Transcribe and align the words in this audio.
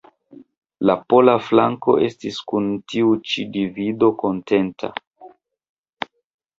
La 0.89 0.95
pola 1.13 1.35
flanko 1.49 1.95
estis 2.07 2.41
kun 2.53 2.71
tiu 2.95 3.15
ĉi 3.35 3.47
divido 3.59 4.13
kontenta. 4.25 4.95